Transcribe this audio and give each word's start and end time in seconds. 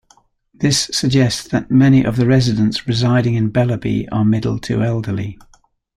This 0.55 0.89
suggests 0.91 1.47
that 1.49 1.69
many 1.69 2.03
of 2.03 2.15
the 2.15 2.25
residents 2.25 2.87
residing 2.87 3.35
in 3.35 3.49
Bellerby 3.49 4.09
are 4.09 4.25
middle 4.25 4.57
to 4.61 4.81
elderly. 4.81 5.37